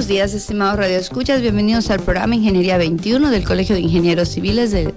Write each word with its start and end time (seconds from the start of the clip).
buenos 0.00 0.08
días, 0.08 0.32
estimados 0.32 0.78
radioescuchas. 0.78 1.42
Bienvenidos 1.42 1.90
al 1.90 2.00
programa 2.00 2.34
Ingeniería 2.34 2.78
21 2.78 3.30
del 3.30 3.44
Colegio 3.44 3.74
de 3.74 3.82
Ingenieros 3.82 4.30
Civiles 4.30 4.70
de, 4.70 4.94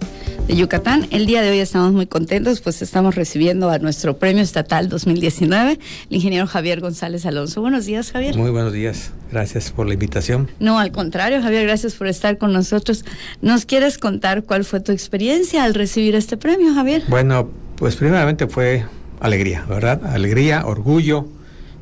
Yucatán. 0.47 1.07
El 1.11 1.25
día 1.25 1.41
de 1.41 1.51
hoy 1.51 1.59
estamos 1.59 1.91
muy 1.91 2.05
contentos, 2.05 2.61
pues 2.61 2.81
estamos 2.81 3.15
recibiendo 3.15 3.69
a 3.69 3.79
nuestro 3.79 4.17
premio 4.17 4.41
estatal 4.41 4.87
2019, 4.87 5.79
el 6.09 6.15
ingeniero 6.15 6.47
Javier 6.47 6.79
González 6.79 7.25
Alonso. 7.25 7.59
Buenos 7.59 7.85
días, 7.85 8.13
Javier. 8.13 8.37
Muy 8.37 8.51
buenos 8.51 8.71
días. 8.71 9.11
Gracias 9.29 9.71
por 9.71 9.87
la 9.87 9.95
invitación. 9.95 10.49
No, 10.59 10.79
al 10.79 10.93
contrario, 10.93 11.41
Javier, 11.41 11.63
gracias 11.63 11.95
por 11.95 12.07
estar 12.07 12.37
con 12.37 12.53
nosotros. 12.53 13.03
¿Nos 13.41 13.65
quieres 13.65 13.97
contar 13.97 14.43
cuál 14.43 14.63
fue 14.63 14.79
tu 14.79 14.93
experiencia 14.93 15.65
al 15.65 15.73
recibir 15.73 16.15
este 16.15 16.37
premio, 16.37 16.73
Javier? 16.73 17.03
Bueno, 17.09 17.49
pues 17.75 17.97
primeramente 17.97 18.47
fue 18.47 18.85
alegría, 19.23 19.65
¿verdad? 19.67 20.05
Alegría, 20.05 20.65
orgullo 20.67 21.25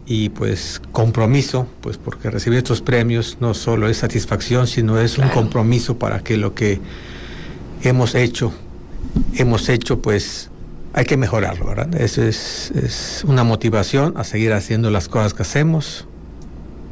y 0.06 0.30
pues 0.30 0.82
compromiso, 0.92 1.68
pues 1.82 1.98
porque 1.98 2.30
recibir 2.30 2.60
estos 2.60 2.82
premios 2.82 3.38
no 3.42 3.54
solo 3.54 3.90
es 3.90 3.98
satisfacción, 3.98 4.68
sino 4.68 5.00
es 5.00 5.18
un 5.18 5.28
compromiso 5.30 5.98
para 5.98 6.20
que 6.20 6.38
lo 6.38 6.54
que 6.54 6.80
hemos 7.84 8.16
hecho, 8.16 8.54
hemos 9.36 9.68
hecho 9.70 10.02
pues 10.02 10.50
hay 10.94 11.06
que 11.06 11.18
mejorarlo, 11.18 11.66
¿verdad? 11.66 12.00
Eso 12.00 12.22
es, 12.22 12.72
es 12.72 13.24
una 13.26 13.44
motivación 13.44 14.14
a 14.18 14.24
seguir 14.24 14.54
haciendo 14.54 14.92
las 14.92 15.08
cosas 15.10 15.34
que 15.34 15.42
hacemos 15.42 16.06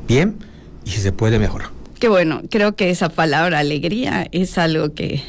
bien 0.07 0.38
y 0.84 0.90
si 0.91 1.02
se 1.02 1.12
puede 1.12 1.38
mejorar. 1.38 1.70
Qué 1.99 2.07
bueno, 2.07 2.41
creo 2.49 2.76
que 2.76 2.90
esa 2.90 3.09
palabra 3.09 3.59
alegría 3.59 4.27
es 4.31 4.57
algo 4.57 4.95
que 4.95 5.21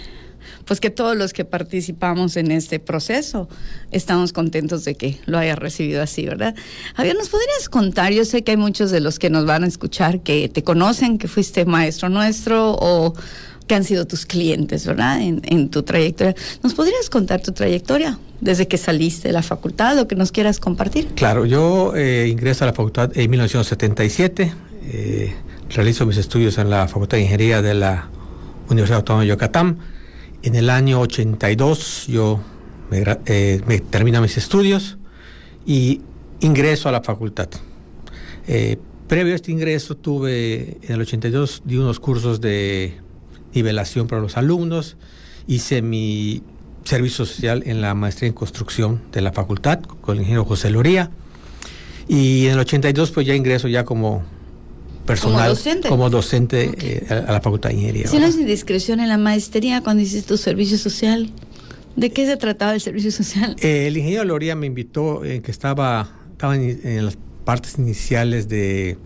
pues 0.65 0.81
que 0.81 0.91
todos 0.91 1.17
los 1.17 1.33
que 1.33 1.45
participamos 1.45 2.37
en 2.37 2.51
este 2.51 2.79
proceso 2.79 3.49
estamos 3.91 4.33
contentos 4.33 4.85
de 4.85 4.95
que 4.95 5.19
lo 5.27 5.39
haya 5.39 5.57
recibido 5.57 6.03
así, 6.03 6.27
¿verdad? 6.27 6.55
Javier, 6.95 7.17
¿nos 7.17 7.29
podrías 7.29 7.69
contar? 7.69 8.13
Yo 8.13 8.25
sé 8.25 8.43
que 8.43 8.53
hay 8.53 8.57
muchos 8.57 8.91
de 8.91 9.01
los 9.01 9.19
que 9.19 9.31
nos 9.31 9.47
van 9.47 9.65
a 9.65 9.67
escuchar 9.67 10.21
que 10.21 10.49
te 10.49 10.63
conocen, 10.63 11.19
que 11.19 11.29
fuiste 11.29 11.65
maestro 11.65 12.09
nuestro 12.09 12.73
o 12.73 13.15
que 13.67 13.75
han 13.77 13.85
sido 13.85 14.05
tus 14.05 14.27
clientes, 14.27 14.85
¿verdad? 14.85 15.21
En, 15.21 15.69
tu 15.69 15.85
trayectoria. 15.85 16.35
¿Nos 16.63 16.75
podrías 16.75 17.09
contar 17.09 17.41
tu 17.41 17.53
trayectoria 17.53 18.19
desde 18.41 18.67
que 18.67 18.77
saliste 18.77 19.29
de 19.29 19.33
la 19.33 19.45
facultad 19.45 19.97
o 19.99 20.09
que 20.09 20.17
nos 20.17 20.33
quieras 20.33 20.59
compartir? 20.59 21.07
Claro, 21.15 21.47
yo 21.47 21.95
eh, 21.95 22.27
ingreso 22.29 22.65
a 22.65 22.67
la 22.67 22.73
facultad 22.73 23.17
en 23.17 23.31
1977, 23.31 24.53
eh, 24.87 25.35
realizo 25.69 26.05
mis 26.05 26.17
estudios 26.17 26.59
en 26.59 26.69
la 26.69 26.89
Facultad 26.89 27.19
de 27.19 27.23
Ingeniería 27.23 27.63
de 27.63 27.75
la 27.75 28.09
Universidad 28.69 28.99
Autónoma 28.99 29.23
de 29.23 29.29
Yucatán 29.29 29.79
en 30.43 30.55
el 30.55 30.71
año 30.71 31.01
82 31.01 32.07
yo 32.09 32.41
eh, 32.93 33.61
me, 33.67 33.81
termino 33.81 34.21
mis 34.21 34.37
estudios 34.37 34.99
y 35.67 36.01
ingreso 36.41 36.89
a 36.89 36.93
la 36.93 37.03
facultad. 37.03 37.49
Eh, 38.49 38.79
previo 39.07 39.33
a 39.35 39.37
este 39.37 39.53
ingreso 39.53 39.97
tuve 39.97 40.79
en 40.83 40.95
el 40.95 41.01
82 41.01 41.63
di 41.65 41.77
unos 41.77 42.01
cursos 42.01 42.41
de 42.41 42.99
nivelación 43.55 44.07
para 44.07 44.23
los 44.23 44.37
alumnos, 44.37 44.97
hice 45.47 45.83
mi 45.83 46.43
servicio 46.85 47.27
social 47.27 47.63
en 47.67 47.81
la 47.81 47.95
maestría 47.95 48.29
en 48.29 48.35
construcción 48.35 49.03
de 49.13 49.21
la 49.21 49.33
facultad 49.33 49.81
con 49.83 50.17
el 50.17 50.23
ingeniero 50.23 50.45
José 50.45 50.71
Loría 50.71 51.11
y 52.09 52.47
en 52.47 52.55
el 52.55 52.61
82 52.61 53.11
pues 53.11 53.27
ya 53.27 53.35
ingreso 53.35 53.69
ya 53.69 53.85
como 53.85 54.25
personal 55.07 55.57
como 55.89 56.11
docente, 56.11 56.71
eh, 56.81 57.07
a, 57.11 57.33
la 57.33 57.41
Facultad 57.41 57.71
de 57.71 57.77
Ingeniería. 57.77 58.07
Si 58.07 58.19
no 58.19 58.27
es 58.27 58.37
indiscreción 58.37 59.01
en 59.01 59.09
la 59.09 59.19
maestría 59.19 59.83
cuando 59.83 60.03
hiciste 60.03 60.29
tu 60.29 60.37
servicio 60.37 60.79
social, 60.79 61.31
¿de 61.97 62.11
qué 62.11 62.27
se 62.27 62.37
trataba 62.37 62.75
el 62.75 62.81
servicio 62.81 63.11
social? 63.11 63.57
Eh, 63.61 63.87
el 63.87 63.97
ingeniero 63.97 64.25
Loría 64.25 64.55
me 64.55 64.67
invitó, 64.67 65.25
en 65.25 65.43
que 65.43 65.51
estaba, 65.51 66.09
estaba 66.33 66.57
en, 66.57 67.05
las 67.05 67.19
partes 67.45 67.79
iniciales 67.79 68.49
de, 68.49 68.99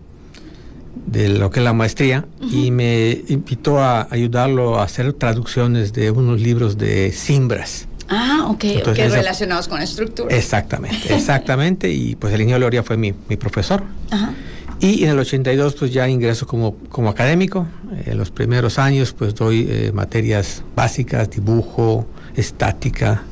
de 1.07 1.29
lo 1.29 1.49
que 1.49 1.59
es 1.59 1.63
la 1.63 1.73
maestría 1.73 2.27
y 2.41 2.71
me 2.71 3.23
invitó 3.27 3.79
a 3.79 4.07
ayudarlo 4.11 4.79
a 4.79 4.83
hacer 4.83 5.13
traducciones 5.13 5.93
de 5.93 6.11
unos 6.11 6.41
libros 6.41 6.77
de 6.77 7.11
Simbras. 7.11 7.87
Ah, 8.07 8.45
ok, 8.49 8.63
relacionados 8.85 9.67
con 9.67 9.81
estructura. 9.81 10.35
Exactamente, 10.35 11.15
exactamente, 11.15 11.91
y 11.91 12.15
pues 12.15 12.33
el 12.33 12.41
ingeniero 12.41 12.59
Loría 12.59 12.83
fue 12.83 12.97
mi, 12.97 13.15
mi 13.27 13.35
profesor. 13.35 13.83
Ajá. 14.11 14.35
Y 14.79 15.03
en 15.03 15.11
el 15.11 15.19
82 15.19 15.75
pues 15.75 15.93
ya 15.93 16.07
ingreso 16.07 16.45
como, 16.45 16.75
como 16.89 17.09
académico. 17.09 17.67
En 18.05 18.17
los 18.17 18.31
primeros 18.31 18.77
años 18.77 19.13
pues 19.13 19.35
doy 19.35 19.67
eh, 19.69 19.91
materias 19.93 20.63
básicas, 20.75 21.29
dibujo, 21.29 22.05
estática. 22.35 23.23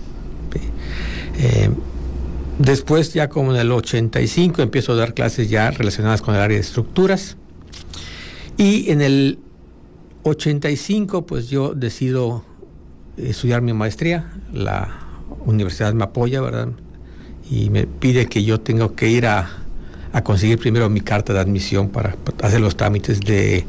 Eh, 1.38 1.70
después 2.60 3.14
ya 3.14 3.28
como 3.30 3.54
en 3.54 3.60
el 3.60 3.72
85 3.72 4.62
empiezo 4.62 4.94
a 4.94 4.96
dar 4.96 5.14
clases 5.14 5.50
ya 5.50 5.72
relacionadas 5.72 6.22
con 6.22 6.36
el 6.36 6.42
área 6.42 6.56
de 6.56 6.62
estructuras. 6.62 7.38
Y 8.58 8.90
en 8.92 9.02
el 9.02 9.40
85 10.24 11.26
pues 11.26 11.50
yo 11.50 11.74
decido 11.74 12.46
estudiar 13.18 13.62
mi 13.62 13.74
maestría. 13.74 14.32
La 14.54 15.00
universidad 15.46 15.94
me 15.94 16.06
apoya, 16.06 16.42
¿verdad? 16.42 16.70
Y 17.50 17.70
me 17.70 17.86
pide 17.86 18.28
que 18.28 18.44
yo 18.44 18.62
tenga 18.62 18.90
que 18.96 19.10
ir 19.10 19.28
a 19.28 19.63
a 20.14 20.24
conseguir 20.24 20.60
primero 20.60 20.90
mi 20.90 21.02
carta 21.02 21.34
de 21.34 21.40
admisión 21.40 21.90
para 21.90 22.16
hacer 22.42 22.62
los 22.62 22.78
trámites 22.78 23.20
de, 23.20 23.66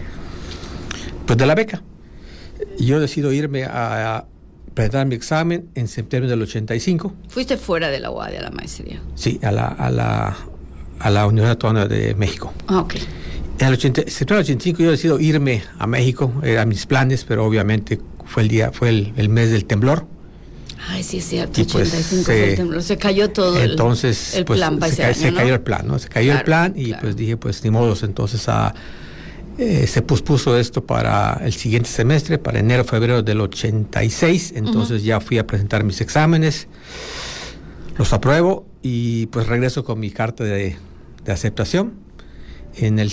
pues 1.26 1.38
de 1.38 1.46
la 1.46 1.54
beca. 1.54 1.82
Yo 2.78 3.00
decido 3.00 3.32
irme 3.32 3.64
a, 3.64 4.26
presentar 4.74 5.06
mi 5.06 5.14
examen 5.14 5.70
en 5.76 5.86
septiembre 5.86 6.28
del 6.28 6.42
85. 6.42 7.14
¿Fuiste 7.28 7.56
fuera 7.56 7.90
de 7.90 8.00
la 8.00 8.10
UAD 8.10 8.32
de 8.32 8.40
la 8.40 8.50
maestría? 8.50 9.00
Sí, 9.14 9.38
a 9.42 9.52
la, 9.52 9.68
a 9.68 9.88
la, 9.88 10.36
a 10.98 11.10
la 11.10 11.26
Universidad 11.26 11.52
Autónoma 11.52 11.86
de 11.86 12.14
México. 12.16 12.52
Ah, 12.66 12.80
ok. 12.80 12.94
En 13.60 13.68
el 13.68 13.80
septiembre 13.80 14.36
del 14.36 14.38
85 14.38 14.82
yo 14.82 14.90
decido 14.90 15.20
irme 15.20 15.62
a 15.78 15.86
México, 15.86 16.32
eran 16.42 16.68
mis 16.68 16.86
planes, 16.86 17.24
pero 17.24 17.44
obviamente 17.44 18.00
fue 18.24 18.42
el 18.42 18.48
día, 18.48 18.72
fue 18.72 18.88
el 18.88 19.28
mes 19.28 19.52
del 19.52 19.64
temblor. 19.64 20.06
Ay, 20.88 21.02
sí, 21.02 21.18
es 21.18 21.28
cierto, 21.28 21.60
85 21.60 22.24
pues, 22.24 22.84
se, 22.84 22.98
cayó 22.98 23.30
todo 23.30 23.58
entonces, 23.60 24.34
el, 24.34 24.44
pues, 24.44 24.58
plan 24.58 24.78
se, 24.82 25.32
cayó 25.32 25.54
el 25.54 25.60
plan, 25.60 25.86
¿no? 25.86 25.98
Se 25.98 26.08
cayó 26.08 26.32
el 26.32 26.42
plan 26.42 26.74
y 26.76 26.92
pues 26.94 27.16
dije, 27.16 27.36
pues 27.36 27.64
ni 27.64 27.70
modos, 27.70 28.02
entonces 28.02 28.48
a, 28.48 28.74
eh, 29.56 29.86
se 29.86 30.02
pospuso 30.02 30.58
esto 30.58 30.84
para 30.84 31.40
el 31.42 31.52
siguiente 31.52 31.88
semestre, 31.88 32.38
para 32.38 32.58
enero, 32.58 32.84
febrero 32.84 33.22
del 33.22 33.40
86, 33.40 34.52
entonces 34.56 35.04
ya 35.04 35.20
fui 35.20 35.38
a 35.38 35.46
presentar 35.46 35.84
mis 35.84 36.00
exámenes, 36.00 36.68
los 37.96 38.12
apruebo 38.12 38.66
y 38.82 39.26
pues 39.26 39.46
regreso 39.46 39.84
con 39.84 40.00
mi 40.00 40.10
carta 40.10 40.44
de, 40.44 40.76
de 41.24 41.32
aceptación. 41.32 41.94
En 42.76 42.98
el 42.98 43.12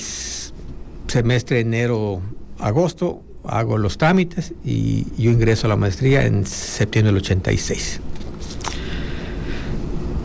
semestre 1.08 1.60
enero-agosto 1.60 3.24
hago 3.46 3.78
los 3.78 3.98
trámites 3.98 4.54
y 4.64 5.06
yo 5.18 5.32
ingreso 5.32 5.68
a 5.68 5.70
la 5.70 5.76
maestría 5.76 6.26
en 6.26 6.46
septiembre 6.46 7.14
del 7.14 7.22
86. 7.22 8.00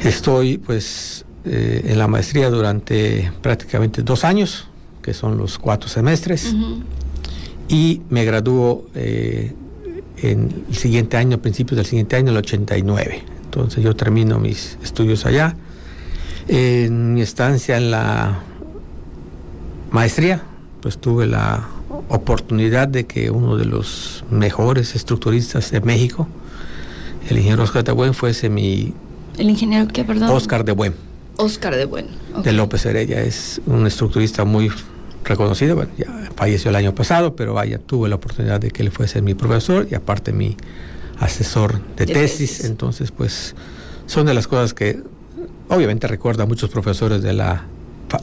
Estoy 0.01 0.59
pues 0.59 1.25
eh, 1.45 1.83
en 1.87 1.99
la 1.99 2.09
maestría 2.09 2.51
durante 2.51 3.33
prácticamente 3.43 4.03
dos 4.03 4.25
años, 4.25 4.69
que 5.03 5.15
son 5.15 5.39
los 5.39 5.59
cuatro 5.59 5.89
semestres, 5.89 6.55
y 7.69 8.03
me 8.11 8.25
gradúo 8.25 8.87
eh, 8.95 9.53
en 10.19 10.65
el 10.69 10.75
siguiente 10.75 11.17
año, 11.17 11.37
a 11.37 11.41
principios 11.41 11.77
del 11.77 11.87
siguiente 11.87 12.17
año, 12.17 12.31
el 12.31 12.37
89. 12.39 13.23
Entonces 13.45 13.83
yo 13.83 13.95
termino 13.97 14.39
mis 14.39 14.79
estudios 14.83 15.27
allá. 15.27 15.57
En 16.49 17.15
mi 17.15 17.23
estancia 17.23 17.77
en 17.77 17.91
la 17.91 18.41
maestría, 19.91 20.43
pues 20.81 20.99
tuve 20.99 21.27
la 21.27 21.67
oportunidad 22.09 22.89
de 22.89 23.07
que 23.07 23.31
uno 23.31 23.57
de 23.57 23.65
los 23.65 24.25
mejores 24.31 24.95
estructuristas 24.95 25.71
de 25.71 25.81
México, 25.81 26.29
el 27.29 27.39
ingeniero 27.39 27.63
Oscar 27.63 27.85
de 27.85 27.93
Buen, 27.93 28.15
fuese 28.15 28.49
mi... 28.49 28.95
¿El 29.37 29.51
ingeniero 29.51 29.89
qué, 29.89 30.05
perdón? 30.05 30.31
Oscar 30.31 30.65
de 30.65 30.73
Buen. 30.73 30.95
Oscar 31.37 31.77
de 31.77 31.85
Buen. 31.85 32.07
De 32.43 32.53
López 32.53 32.87
Heredia. 32.87 33.21
Es 33.21 33.61
un 33.67 33.87
estructurista 33.87 34.45
muy 34.45 34.71
reconocido. 35.25 35.77
Bueno, 35.77 35.91
ya 35.99 36.07
falleció 36.37 36.71
el 36.71 36.77
año 36.77 36.95
pasado, 36.95 37.37
pero 37.37 37.55
vaya, 37.55 37.79
tuve 37.79 38.09
la 38.09 38.17
oportunidad 38.17 38.61
de 38.61 38.71
que 38.71 38.83
él 38.83 38.91
fuese 38.91 39.21
mi 39.23 39.35
profesor 39.35 39.89
y 39.91 39.95
aparte 39.95 40.33
mi 40.33 40.57
asesor 41.19 41.81
de, 41.97 42.07
tesis. 42.07 42.65
Entonces, 42.65 43.11
pues, 43.11 43.55
son 44.07 44.27
de 44.27 44.35
las 44.35 44.47
cosas 44.47 44.73
que 44.73 45.01
obviamente 45.69 46.07
recuerda 46.07 46.45
a 46.45 46.47
muchos 46.47 46.71
profesores 46.71 47.23
de 47.23 47.33
la, 47.33 47.65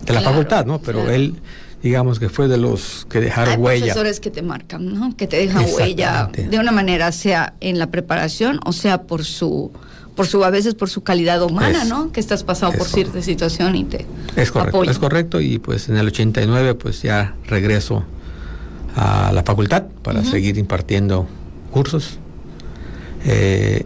de 0.06 0.13
la 0.13 0.21
facultad, 0.21 0.65
¿no? 0.65 0.79
Pero 0.79 1.09
él 1.09 1.36
digamos 1.83 2.18
que 2.18 2.30
fue 2.30 2.47
de 2.47 2.57
los 2.57 3.06
que 3.09 3.19
dejaron 3.19 3.56
Hay 3.56 3.59
huella. 3.59 3.85
profesores 3.88 4.19
que 4.21 4.31
te 4.31 4.41
marcan, 4.41 4.94
¿no? 4.94 5.15
Que 5.18 5.27
te 5.27 5.38
dejan 5.38 5.65
huella 5.75 6.30
de 6.33 6.57
una 6.57 6.71
manera, 6.71 7.12
sea 7.12 7.56
en 7.59 7.77
la 7.77 7.91
preparación 7.91 8.59
o 8.65 8.71
sea 8.71 9.03
por 9.03 9.25
su 9.25 9.71
por 10.15 10.27
su 10.27 10.44
a 10.45 10.50
veces 10.50 10.75
por 10.75 10.89
su 10.89 11.03
calidad 11.03 11.41
humana, 11.44 11.83
¿no? 11.85 12.12
Que 12.12 12.19
estás 12.19 12.44
pasado 12.44 12.71
por 12.74 12.88
cierta 12.88 13.21
situación 13.21 13.75
y 13.75 13.83
te 13.83 14.06
Es 14.35 14.51
correcto, 14.51 14.83
es 14.83 14.97
correcto 14.97 15.41
y 15.41 15.59
pues 15.59 15.89
en 15.89 15.97
el 15.97 16.07
89 16.07 16.75
pues 16.75 17.01
ya 17.01 17.35
regreso 17.47 18.06
a 18.95 19.31
la 19.33 19.44
facultad 19.44 19.83
para 20.03 20.24
seguir 20.24 20.57
impartiendo 20.57 21.27
cursos. 21.71 22.19
Eh, 23.25 23.86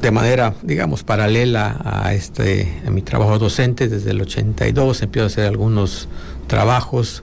de 0.00 0.10
manera, 0.10 0.54
digamos, 0.62 1.02
paralela 1.02 1.80
a 1.84 2.14
este 2.14 2.80
a 2.86 2.90
mi 2.90 3.02
trabajo 3.02 3.38
docente 3.38 3.88
desde 3.88 4.10
el 4.10 4.20
82 4.20 5.02
empiezo 5.02 5.24
a 5.24 5.26
hacer 5.28 5.46
algunos 5.46 6.08
trabajos 6.46 7.22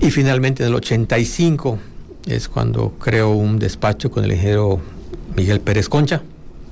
y 0.00 0.10
finalmente 0.10 0.62
en 0.62 0.70
el 0.70 0.74
85 0.74 1.78
es 2.26 2.48
cuando 2.48 2.92
creo 2.98 3.30
un 3.30 3.58
despacho 3.58 4.10
con 4.10 4.24
el 4.24 4.32
ingeniero 4.32 4.80
Miguel 5.36 5.60
Pérez 5.60 5.88
Concha. 5.88 6.22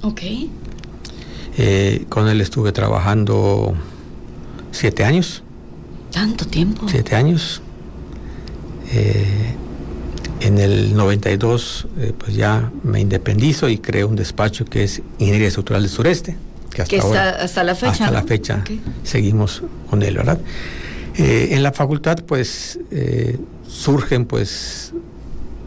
Ok. 0.02 0.22
Eh, 1.56 2.04
con 2.08 2.28
él 2.28 2.40
estuve 2.40 2.72
trabajando 2.72 3.75
siete 4.72 5.04
años. 5.04 5.42
¿Tanto 6.10 6.46
tiempo? 6.46 6.86
Siete 6.88 7.14
años. 7.14 7.62
Eh, 8.92 9.54
en 10.40 10.58
el 10.58 10.94
92 10.94 11.86
eh, 11.98 12.12
pues 12.16 12.34
ya 12.36 12.70
me 12.82 13.00
independizo 13.00 13.69
y 13.69 13.78
creo 13.78 14.08
un 14.08 14.16
despacho 14.16 14.64
que 14.64 14.84
es 14.84 15.00
Ingeniería 15.19 15.48
Estructural 15.48 15.82
del 15.82 15.90
Sureste. 15.90 16.36
Que 16.70 16.82
hasta, 16.82 17.00
ahora, 17.00 17.31
hasta 17.31 17.64
la 17.64 17.75
fecha. 17.75 17.92
Hasta 17.92 18.10
la 18.10 18.22
fecha 18.25 18.64
seguimos 19.04 19.62
con 19.88 20.02
él, 20.02 20.16
¿verdad? 20.16 20.40
Eh, 21.16 21.49
en 21.52 21.62
la 21.62 21.72
facultad 21.72 22.19
pues 22.26 22.78
eh, 22.90 23.38
surgen 23.69 24.26
pues 24.26 24.93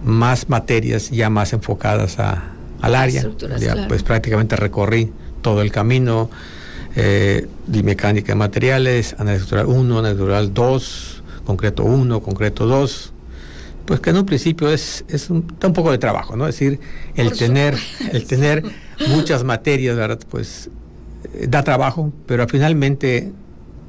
más 0.03 0.49
materias 0.49 1.09
ya 1.09 1.29
más 1.29 1.53
enfocadas 1.53 2.19
a, 2.19 2.51
al 2.81 2.95
área. 2.95 3.23
Ya, 3.59 3.87
Pues 3.87 4.03
prácticamente 4.03 4.55
recorrí 4.55 5.11
todo 5.41 5.61
el 5.61 5.71
camino 5.71 6.29
eh, 6.95 7.47
de 7.67 7.83
mecánica 7.83 8.33
de 8.33 8.35
materiales, 8.35 9.15
análisis 9.17 9.43
estructural 9.43 9.67
1, 9.67 9.99
análisis 9.99 10.11
estructural 10.11 10.53
2, 10.53 11.23
concreto 11.45 11.83
1, 11.83 12.21
concreto 12.21 12.65
2 12.65 13.13
pues 13.87 14.01
que 14.01 14.09
en 14.09 14.17
un 14.17 14.25
principio 14.25 14.69
es, 14.69 15.05
es 15.07 15.29
un, 15.29 15.47
un 15.63 15.73
poco 15.73 15.91
de 15.91 15.97
trabajo, 15.97 16.35
¿no? 16.35 16.45
Es 16.45 16.55
decir, 16.59 16.77
el 17.15 17.31
tener, 17.31 17.77
el 18.11 18.27
tener 18.27 18.61
muchas 19.07 19.45
materias, 19.45 19.95
¿verdad? 19.95 20.19
Pues 20.29 20.69
eh, 21.33 21.47
da 21.47 21.63
trabajo, 21.63 22.11
pero 22.25 22.45
finalmente 22.49 23.31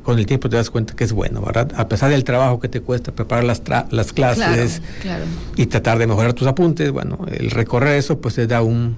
con 0.09 0.19
el 0.19 0.25
tiempo 0.25 0.49
te 0.49 0.57
das 0.57 0.71
cuenta 0.71 0.97
que 0.97 1.05
es 1.05 1.13
bueno, 1.13 1.43
¿verdad? 1.43 1.71
A 1.77 1.87
pesar 1.87 2.09
del 2.09 2.25
trabajo 2.25 2.61
que 2.61 2.71
te 2.71 2.81
cuesta 2.81 3.13
preparar 3.13 3.45
las, 3.45 3.61
las 3.91 4.15
clases 4.15 4.81
y 5.55 5.67
tratar 5.67 5.99
de 5.99 6.07
mejorar 6.07 6.33
tus 6.33 6.49
apuntes, 6.49 6.91
bueno, 6.91 7.27
el 7.31 7.51
recorrer 7.51 7.99
eso 7.99 8.19
pues 8.19 8.37
te 8.37 8.47
da 8.47 8.63
un, 8.63 8.97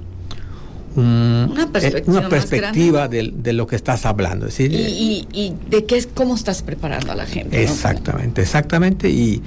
una 0.95 1.65
eh, 1.65 2.23
perspectiva, 2.31 3.09
de, 3.09 3.53
lo 3.53 3.67
que 3.67 3.75
estás 3.75 4.07
hablando. 4.07 4.53
¿sí? 4.53 4.67
Y, 4.67 5.27
y, 5.33 5.57
de 5.69 5.85
qué 5.85 5.97
es, 5.97 6.07
cómo 6.07 6.37
estás 6.37 6.63
preparando 6.63 7.11
a 7.11 7.17
la 7.17 7.27
gente. 7.27 7.61
Exactamente, 7.61 8.43
exactamente. 8.43 9.11
Y 9.11 9.43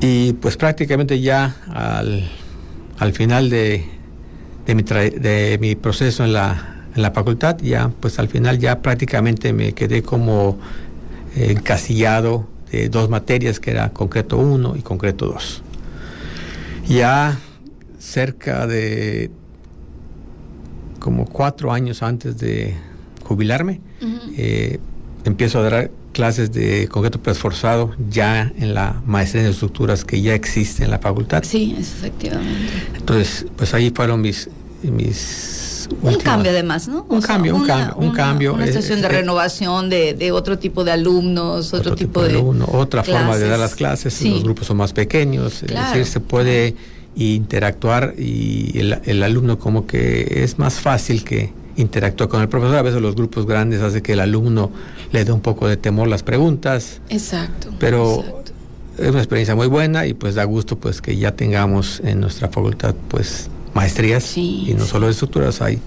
y 0.00 0.34
pues 0.34 0.56
prácticamente 0.56 1.20
ya 1.20 1.56
al, 1.74 2.30
al 3.00 3.12
final 3.14 3.50
de, 3.50 3.84
de, 4.64 4.74
mi 4.76 4.82
de, 4.84 5.58
mi 5.60 5.74
proceso 5.74 6.24
en 6.24 6.34
la, 6.34 6.79
en 6.94 7.02
la 7.02 7.10
facultad, 7.12 7.58
ya 7.60 7.90
pues 8.00 8.18
al 8.18 8.28
final 8.28 8.58
ya 8.58 8.82
prácticamente 8.82 9.52
me 9.52 9.72
quedé 9.72 10.02
como 10.02 10.58
encasillado 11.36 12.46
de 12.70 12.88
dos 12.88 13.08
materias 13.08 13.60
que 13.60 13.70
era 13.70 13.90
concreto 13.90 14.38
1 14.38 14.76
y 14.76 14.82
concreto 14.82 15.26
2. 15.26 15.62
Ya 16.88 17.38
cerca 17.98 18.66
de 18.66 19.30
como 20.98 21.24
cuatro 21.24 21.72
años 21.72 22.02
antes 22.02 22.38
de 22.38 22.74
jubilarme, 23.24 23.80
eh, 24.36 24.78
empiezo 25.24 25.60
a 25.60 25.62
dar 25.62 25.90
clases 26.12 26.52
de 26.52 26.88
concreto 26.88 27.20
preesforzado 27.20 27.94
ya 28.10 28.52
en 28.58 28.74
la 28.74 29.00
maestría 29.06 29.44
en 29.44 29.50
estructuras 29.50 30.04
que 30.04 30.20
ya 30.20 30.34
existe 30.34 30.84
en 30.84 30.90
la 30.90 30.98
facultad. 30.98 31.42
Sí, 31.44 31.76
efectivamente. 31.78 32.72
Entonces, 32.96 33.46
pues 33.56 33.72
ahí 33.74 33.90
fueron 33.90 34.20
mis... 34.20 34.50
mis 34.82 35.59
un 36.02 36.14
cambio 36.16 36.50
además, 36.50 36.88
¿no? 36.88 37.06
Un 37.08 37.20
cambio, 37.20 37.54
un 37.54 37.66
cambio, 37.66 37.96
un 37.96 38.10
cambio. 38.12 38.54
Una 38.54 38.64
estación 38.64 39.00
de 39.00 39.08
renovación 39.08 39.90
de, 39.90 40.14
de, 40.14 40.32
otro 40.32 40.58
tipo 40.58 40.84
de 40.84 40.92
alumnos, 40.92 41.72
otro, 41.74 41.94
tipo, 41.94 42.22
de, 42.22 42.30
alumno, 42.30 42.66
otra 42.72 43.02
forma 43.02 43.36
de 43.36 43.48
dar 43.48 43.58
las 43.58 43.74
clases, 43.74 44.22
los 44.22 44.42
grupos 44.42 44.66
son 44.66 44.76
más 44.76 44.92
pequeños, 44.92 45.62
es 45.62 45.74
decir, 45.74 46.06
se 46.06 46.20
puede 46.20 46.74
interactuar 47.16 48.14
y 48.16 48.78
el, 48.78 49.00
el 49.04 49.22
alumno 49.22 49.58
como 49.58 49.86
que 49.86 50.44
es 50.44 50.58
más 50.58 50.74
fácil 50.74 51.24
que 51.24 51.52
interactúa 51.76 52.28
con 52.28 52.40
el 52.40 52.48
profesor. 52.48 52.76
A 52.76 52.82
veces 52.82 53.00
los 53.00 53.14
grupos 53.14 53.46
grandes 53.46 53.82
hace 53.82 54.02
que 54.02 54.12
el 54.12 54.20
alumno 54.20 54.70
le 55.12 55.24
dé 55.24 55.32
un 55.32 55.40
poco 55.40 55.66
de 55.66 55.76
temor 55.76 56.08
las 56.08 56.22
preguntas. 56.22 57.00
Exacto. 57.08 57.70
Pero 57.78 58.24
es 58.98 59.08
una 59.08 59.18
experiencia 59.18 59.54
muy 59.54 59.66
buena 59.66 60.06
y 60.06 60.14
pues 60.14 60.34
da 60.34 60.44
gusto 60.44 60.76
pues 60.76 61.00
que 61.00 61.16
ya 61.16 61.32
tengamos 61.34 62.00
en 62.04 62.20
nuestra 62.20 62.48
facultad 62.48 62.94
pues 63.08 63.48
maestrías 63.74 64.36
y 64.36 64.74
no 64.76 64.84
solo 64.84 65.06
de 65.06 65.12
estructuras, 65.12 65.60
hay, 65.62 65.80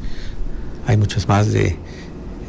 hay 0.87 0.97
muchas 0.97 1.27
más 1.27 1.51
de 1.51 1.77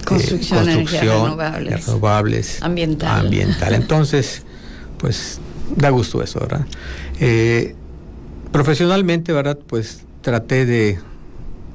construcción, 0.04 0.66
renovables, 0.66 2.62
ambiental. 2.62 3.20
ambiental. 3.20 3.75
Entonces, 3.75 4.42
pues 4.98 5.40
da 5.76 5.90
gusto 5.90 6.22
eso, 6.22 6.40
¿verdad? 6.40 6.66
Eh, 7.20 7.75
profesionalmente, 8.52 9.32
¿verdad? 9.32 9.58
Pues 9.66 10.04
traté 10.22 10.66
de 10.66 10.98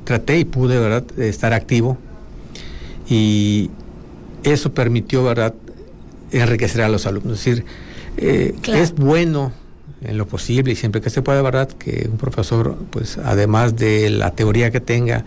traté 0.03 0.39
y 0.39 0.45
pude, 0.45 0.79
¿verdad?, 0.79 1.03
estar 1.19 1.53
activo 1.53 1.97
y 3.07 3.69
eso 4.43 4.73
permitió, 4.73 5.23
¿verdad?, 5.23 5.53
enriquecer 6.31 6.81
a 6.81 6.89
los 6.89 7.05
alumnos. 7.05 7.39
Es 7.39 7.45
decir, 7.45 7.65
eh, 8.17 8.55
es 8.67 8.93
bueno 8.95 9.51
en 10.01 10.17
lo 10.17 10.27
posible 10.27 10.73
y 10.73 10.75
siempre 10.75 11.01
que 11.01 11.09
se 11.09 11.21
pueda, 11.21 11.41
¿verdad?, 11.41 11.69
que 11.69 12.07
un 12.09 12.17
profesor, 12.17 12.77
pues, 12.89 13.17
además 13.17 13.75
de 13.75 14.09
la 14.09 14.31
teoría 14.31 14.71
que 14.71 14.79
tenga, 14.79 15.25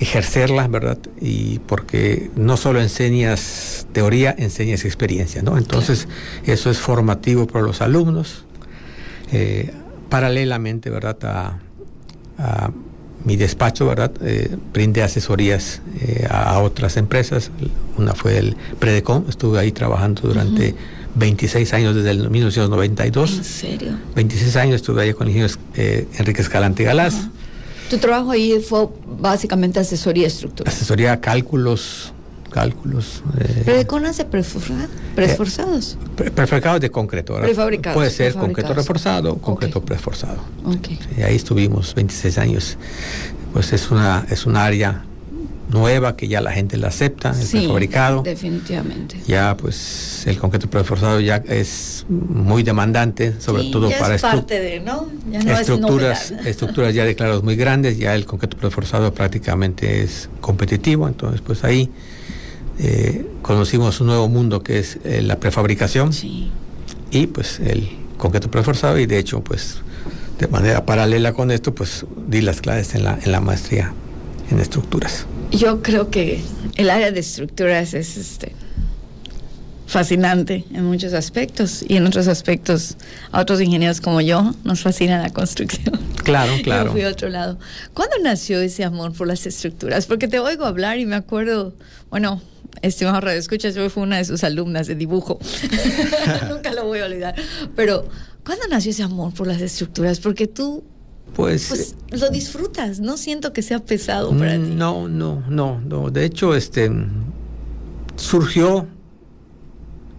ejercerla, 0.00 0.66
¿verdad? 0.66 0.98
Y 1.20 1.60
porque 1.60 2.30
no 2.34 2.56
solo 2.56 2.80
enseñas 2.80 3.86
teoría, 3.92 4.34
enseñas 4.36 4.84
experiencia, 4.84 5.42
¿no? 5.42 5.56
Entonces, 5.56 6.08
eso 6.44 6.70
es 6.70 6.78
formativo 6.78 7.46
para 7.46 7.64
los 7.64 7.80
alumnos. 7.80 8.44
Eh, 9.32 9.72
paralelamente, 10.08 10.90
¿verdad? 10.90 11.16
a 12.36 12.70
mi 13.24 13.36
despacho, 13.36 13.86
¿verdad? 13.86 14.12
Eh, 14.22 14.56
brindé 14.72 15.02
asesorías 15.02 15.80
eh, 16.00 16.26
a, 16.30 16.58
otras 16.60 16.96
empresas. 16.96 17.50
Una 17.96 18.14
fue 18.14 18.38
el 18.38 18.56
Predecom, 18.78 19.24
estuve 19.28 19.58
ahí 19.58 19.72
trabajando 19.72 20.22
durante 20.22 20.74
26 21.14 21.72
años 21.74 21.94
desde 21.94 22.10
el 22.10 22.30
1992. 22.30 23.38
¿En 23.38 23.44
serio? 23.44 23.92
26 24.14 24.56
años 24.56 24.76
estuve 24.76 25.02
ahí 25.02 25.14
con 25.14 25.26
el 25.26 25.36
ingeniero 25.36 25.54
eh, 25.74 26.06
Enrique 26.18 26.42
Escalante 26.42 26.84
Galás. 26.84 27.28
¿Tu 27.90 27.98
trabajo 27.98 28.30
ahí 28.30 28.60
fue 28.60 28.88
básicamente 29.20 29.78
asesoría 29.78 30.26
estructural? 30.26 30.72
Asesoría, 30.72 31.20
cálculos, 31.20 32.13
cálculos. 32.54 33.24
Eh, 33.40 33.62
¿Predecon 33.64 34.06
hace 34.06 34.24
preforzados? 34.24 35.98
prefabricados 36.14 36.80
de 36.80 36.88
concreto. 36.88 37.34
Prefabricados. 37.34 37.96
Puede 37.96 38.10
ser 38.10 38.34
concreto 38.34 38.72
reforzado, 38.72 39.36
concreto 39.38 39.80
okay. 39.80 39.88
preforzado. 39.88 40.38
Okay. 40.64 40.98
Y 41.18 41.22
ahí 41.22 41.34
estuvimos 41.34 41.96
26 41.96 42.38
años. 42.38 42.78
Pues 43.52 43.72
es 43.72 43.90
una, 43.90 44.24
es 44.30 44.46
un 44.46 44.56
área 44.56 45.04
nueva 45.68 46.14
que 46.14 46.28
ya 46.28 46.40
la 46.40 46.52
gente 46.52 46.76
la 46.76 46.88
acepta, 46.88 47.30
el 47.30 47.44
sí, 47.44 47.58
prefabricado. 47.58 48.22
Definitivamente. 48.22 49.20
Ya 49.26 49.56
pues 49.56 50.24
el 50.26 50.38
concreto 50.38 50.70
preforzado 50.70 51.18
ya 51.18 51.42
es 51.48 52.06
muy 52.08 52.62
demandante, 52.62 53.34
sobre 53.40 53.62
sí, 53.62 53.70
todo 53.72 53.90
ya 53.90 53.98
para 53.98 54.14
es 54.14 54.22
parte 54.22 54.60
de, 54.60 54.78
¿no? 54.78 55.08
Ya 55.28 55.42
no 55.42 55.58
estructuras, 55.58 56.30
es 56.30 56.46
estructuras 56.46 56.94
ya 56.94 57.04
declaradas 57.04 57.42
muy 57.42 57.56
grandes, 57.56 57.98
ya 57.98 58.14
el 58.14 58.26
concreto 58.26 58.56
preforzado 58.56 59.12
prácticamente 59.12 60.02
es 60.02 60.28
competitivo, 60.40 61.08
entonces 61.08 61.40
pues 61.40 61.64
ahí 61.64 61.90
eh, 62.78 63.26
conocimos 63.42 64.00
un 64.00 64.08
nuevo 64.08 64.28
mundo 64.28 64.62
que 64.62 64.78
es 64.78 64.98
eh, 65.04 65.22
la 65.22 65.38
prefabricación 65.38 66.12
sí. 66.12 66.50
y 67.10 67.26
pues 67.26 67.60
el 67.60 67.88
concreto 68.16 68.50
preforzado 68.50 68.98
y 68.98 69.06
de 69.06 69.18
hecho 69.18 69.42
pues 69.42 69.78
de 70.38 70.48
manera 70.48 70.84
paralela 70.84 71.32
con 71.32 71.50
esto 71.50 71.74
pues 71.74 72.04
di 72.26 72.40
las 72.40 72.60
clases 72.60 72.94
en 72.94 73.04
la, 73.04 73.18
en 73.22 73.32
la 73.32 73.40
maestría 73.40 73.92
en 74.50 74.58
estructuras. 74.58 75.26
Yo 75.50 75.82
creo 75.82 76.10
que 76.10 76.42
el 76.76 76.90
área 76.90 77.10
de 77.10 77.20
estructuras 77.20 77.94
es 77.94 78.16
este 78.16 78.52
fascinante 79.86 80.64
en 80.72 80.84
muchos 80.84 81.12
aspectos 81.12 81.84
y 81.86 81.96
en 81.96 82.06
otros 82.06 82.26
aspectos 82.26 82.96
a 83.30 83.40
otros 83.40 83.60
ingenieros 83.60 84.00
como 84.00 84.20
yo 84.20 84.52
nos 84.64 84.80
fascina 84.80 85.22
la 85.22 85.30
construcción. 85.30 86.00
Claro, 86.24 86.52
claro. 86.64 86.86
Yo 86.86 86.92
fui 86.92 87.02
a 87.02 87.08
otro 87.08 87.28
lado. 87.28 87.58
¿Cuándo 87.92 88.16
nació 88.22 88.60
ese 88.60 88.82
amor 88.82 89.12
por 89.12 89.28
las 89.28 89.46
estructuras? 89.46 90.06
Porque 90.06 90.26
te 90.26 90.38
oigo 90.40 90.64
hablar 90.64 90.98
y 90.98 91.06
me 91.06 91.16
acuerdo, 91.16 91.74
bueno, 92.10 92.40
estimado 92.82 93.20
Radio 93.20 93.38
Escuchas, 93.38 93.74
yo 93.74 93.88
fui 93.90 94.02
una 94.02 94.18
de 94.18 94.24
sus 94.24 94.44
alumnas 94.44 94.86
de 94.86 94.94
dibujo. 94.94 95.38
Nunca 96.48 96.72
lo 96.72 96.84
voy 96.84 97.00
a 97.00 97.06
olvidar. 97.06 97.34
Pero, 97.76 98.08
¿cuándo 98.44 98.66
nació 98.68 98.90
ese 98.90 99.02
amor 99.02 99.32
por 99.34 99.46
las 99.46 99.60
estructuras? 99.60 100.20
Porque 100.20 100.46
tú 100.46 100.84
pues, 101.34 101.66
pues, 101.68 101.96
lo 102.20 102.30
disfrutas, 102.30 103.00
no 103.00 103.16
siento 103.16 103.52
que 103.52 103.62
sea 103.62 103.80
pesado 103.80 104.30
para 104.36 104.54
ti. 104.54 104.74
No, 104.74 105.08
no, 105.08 105.42
no, 105.48 105.80
no. 105.80 106.10
De 106.10 106.24
hecho, 106.24 106.54
este 106.54 106.90
surgió 108.16 108.86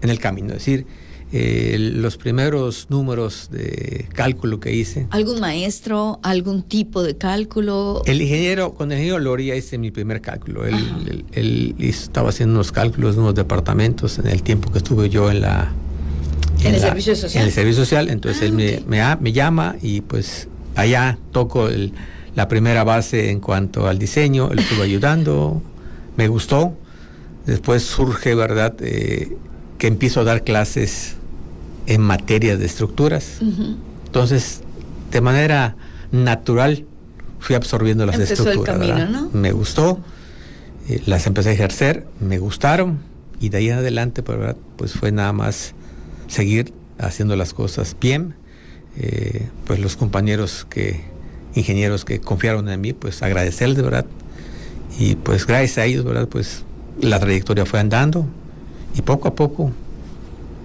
en 0.01 0.09
el 0.09 0.19
camino. 0.19 0.49
Es 0.49 0.59
decir, 0.59 0.85
eh, 1.31 1.77
los 1.79 2.17
primeros 2.17 2.87
números 2.89 3.49
de 3.51 4.07
cálculo 4.13 4.59
que 4.59 4.73
hice. 4.73 5.07
¿Algún 5.09 5.39
maestro, 5.39 6.19
algún 6.21 6.61
tipo 6.61 7.01
de 7.01 7.17
cálculo? 7.17 8.03
El 8.05 8.21
ingeniero, 8.21 8.73
con 8.73 8.91
el 8.91 8.99
ingeniero 8.99 9.19
Loria 9.19 9.55
hice 9.55 9.77
mi 9.77 9.91
primer 9.91 10.21
cálculo. 10.21 10.65
Él, 10.65 11.75
estaba 11.79 12.29
haciendo 12.29 12.55
unos 12.55 12.71
cálculos 12.71 13.15
de 13.15 13.21
unos 13.21 13.35
departamentos 13.35 14.19
en 14.19 14.27
el 14.27 14.43
tiempo 14.43 14.71
que 14.71 14.77
estuve 14.77 15.09
yo 15.09 15.31
en 15.31 15.41
la... 15.41 15.71
En, 16.63 16.75
el 16.75 16.79
servicio 16.79 17.15
social. 17.15 17.41
En 17.41 17.47
el 17.47 17.53
servicio 17.53 17.83
social, 17.83 18.09
entonces 18.09 18.43
él 18.43 18.85
ah, 19.01 19.17
me, 19.19 19.33
llama 19.33 19.75
y 19.81 20.01
pues 20.01 20.47
allá 20.75 21.17
toco 21.31 21.67
la 22.35 22.47
primera 22.47 22.83
base 22.83 23.29
en 23.31 23.39
cuanto 23.39 23.87
al 23.87 23.99
diseño, 23.99 24.51
él 24.51 24.59
estuvo 24.59 24.83
ayudando, 24.83 25.61
me 26.17 26.27
gustó. 26.27 26.77
Después 27.45 27.83
surge, 27.83 28.33
¿verdad?, 28.35 28.75
eh, 28.79 29.35
que 29.85 29.89
empiezo 29.89 30.21
a 30.21 30.23
dar 30.23 30.43
clases 30.43 31.13
en 31.85 32.01
materias 32.01 32.57
de 32.57 32.65
estructuras. 32.65 33.37
Entonces, 34.07 34.61
de 35.11 35.21
manera 35.21 35.75
natural, 36.11 36.87
fui 37.39 37.55
absorbiendo 37.55 38.03
las 38.07 38.17
estructuras. 38.17 38.79
Me 39.31 39.51
gustó, 39.51 39.99
eh, 40.89 41.03
las 41.05 41.27
empecé 41.27 41.49
a 41.49 41.51
ejercer, 41.51 42.07
me 42.19 42.39
gustaron, 42.39 42.97
y 43.39 43.49
de 43.49 43.59
ahí 43.59 43.69
en 43.69 43.77
adelante, 43.77 44.23
pues, 44.23 44.55
pues 44.75 44.93
fue 44.93 45.11
nada 45.11 45.33
más 45.33 45.75
seguir 46.29 46.73
haciendo 46.97 47.35
las 47.35 47.53
cosas 47.53 47.95
bien. 48.01 48.33
Eh, 48.97 49.49
pues 49.67 49.79
los 49.79 49.97
compañeros 49.97 50.65
que, 50.67 51.01
ingenieros 51.53 52.05
que 52.05 52.19
confiaron 52.21 52.69
en 52.69 52.81
mí, 52.81 52.93
pues 52.93 53.21
agradecerles 53.21 53.77
de 53.77 53.83
verdad. 53.83 54.07
Y 54.97 55.13
pues 55.13 55.45
gracias 55.45 55.77
a 55.77 55.85
ellos, 55.85 56.03
¿verdad? 56.03 56.27
Pues 56.27 56.63
la 56.99 57.19
trayectoria 57.19 57.67
fue 57.67 57.79
andando 57.79 58.27
y 58.95 59.01
poco 59.01 59.27
a 59.27 59.35
poco 59.35 59.71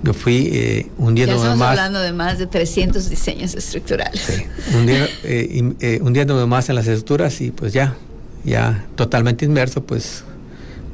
yo 0.02 0.14
fui 0.14 0.48
eh, 0.52 0.90
hundiendo 0.96 1.34
ya 1.34 1.36
estamos 1.36 1.58
más. 1.58 1.70
hablando 1.70 2.00
de 2.00 2.12
más 2.12 2.38
de 2.38 2.46
300 2.46 3.10
diseños 3.10 3.54
estructurales. 3.54 4.20
Sí, 4.20 4.42
eh, 5.24 5.74
eh, 5.80 6.00
hundiéndome 6.02 6.46
más 6.46 6.68
en 6.68 6.76
las 6.76 6.86
estructuras 6.86 7.40
y 7.40 7.50
pues 7.50 7.72
ya, 7.72 7.96
ya 8.44 8.86
totalmente 8.94 9.44
inmerso, 9.44 9.82
pues, 9.84 10.24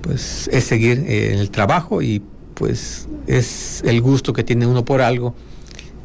pues 0.00 0.48
es 0.52 0.64
seguir 0.64 1.04
eh, 1.06 1.32
en 1.32 1.38
el 1.38 1.50
trabajo 1.50 2.02
y 2.02 2.22
pues 2.54 3.06
es 3.26 3.82
el 3.84 4.00
gusto 4.00 4.32
que 4.32 4.42
tiene 4.42 4.66
uno 4.66 4.84
por 4.84 5.02
algo 5.02 5.34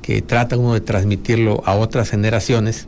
que 0.02 0.22
trata 0.22 0.58
uno 0.58 0.74
de 0.74 0.82
transmitirlo 0.82 1.64
a 1.66 1.76
otras 1.76 2.10
generaciones, 2.10 2.88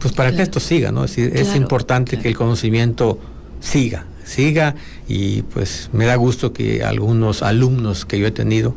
pues 0.00 0.12
para 0.12 0.32
que 0.32 0.42
esto 0.42 0.60
siga, 0.60 0.92
¿no? 0.92 1.04
Es 1.04 1.16
decir, 1.16 1.36
es 1.36 1.54
importante 1.54 2.18
que 2.18 2.28
el 2.28 2.36
conocimiento 2.36 3.18
siga, 3.60 4.06
siga 4.28 4.74
y 5.08 5.42
pues 5.42 5.90
me 5.92 6.04
da 6.04 6.16
gusto 6.16 6.52
que 6.52 6.84
algunos 6.84 7.42
alumnos 7.42 8.04
que 8.04 8.18
yo 8.18 8.26
he 8.26 8.30
tenido, 8.30 8.74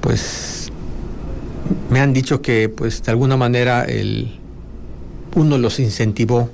pues 0.00 0.72
me 1.90 2.00
han 2.00 2.12
dicho 2.12 2.42
que 2.42 2.68
pues 2.68 3.02
de 3.02 3.10
alguna 3.10 3.36
manera 3.36 3.84
el 3.84 4.38
uno 5.34 5.58
los 5.58 5.78
incentivó 5.78 6.50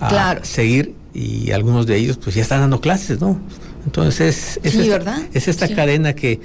a 0.00 0.36
seguir 0.42 0.94
y 1.14 1.50
algunos 1.50 1.86
de 1.86 1.96
ellos 1.96 2.18
pues 2.22 2.36
ya 2.36 2.42
están 2.42 2.60
dando 2.60 2.80
clases, 2.80 3.20
¿no? 3.20 3.40
Entonces 3.84 4.60
es, 4.62 4.74
es, 4.74 5.48
esta, 5.48 5.68
cadena 5.74 6.12
que, 6.12 6.40